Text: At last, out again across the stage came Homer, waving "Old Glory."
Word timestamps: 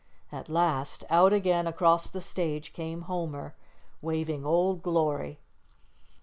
At 0.31 0.49
last, 0.49 1.05
out 1.11 1.31
again 1.31 1.67
across 1.67 2.07
the 2.09 2.21
stage 2.21 2.73
came 2.73 3.01
Homer, 3.01 3.53
waving 4.01 4.43
"Old 4.47 4.81
Glory." 4.81 5.37